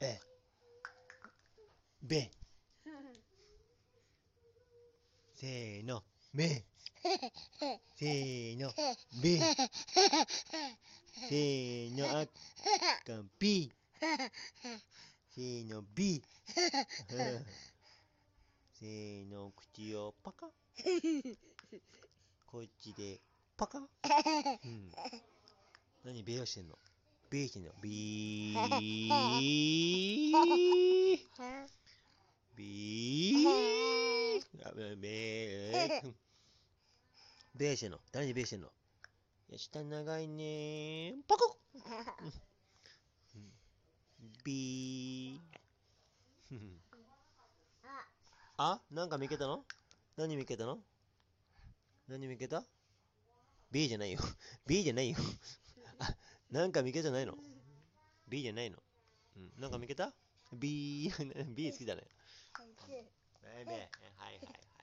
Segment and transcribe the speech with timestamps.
[0.00, 0.20] え、
[2.02, 2.30] べ。
[5.34, 6.64] せーの、め。
[7.96, 8.72] せーの、
[9.20, 9.38] べ。
[11.28, 12.26] せーの、 あ
[13.04, 13.72] かん、ぴ。
[15.34, 16.22] せーの、び。
[18.78, 20.48] せーの、口をパカ。
[22.46, 23.20] こっちで、
[23.56, 23.78] パカ。
[23.78, 23.82] う
[24.68, 24.92] ん。
[26.04, 26.78] 何、べをしてんの？
[27.30, 29.18] べしてんのビー。
[32.56, 33.48] ビー。
[34.64, 36.02] あ、べ、べ。
[37.54, 38.68] べしてんの誰にべしてんの
[39.50, 41.14] いや、下長いねー。
[41.28, 41.58] パコ
[44.44, 46.58] ビー。
[48.56, 49.64] あ、なんか見けたの
[50.16, 50.78] 何見けたの
[52.08, 52.64] 何見けた
[53.70, 54.18] ?B じゃないよ。
[54.66, 55.16] B じゃないよ。
[56.50, 57.36] あ、なんか見っけじゃないの
[58.28, 58.78] ?B じゃないの？
[59.36, 60.12] うん、なんか見っけた
[60.52, 61.10] ?B、
[61.54, 62.02] B 好きだね。
[63.42, 63.76] はいはい
[64.16, 64.77] はい。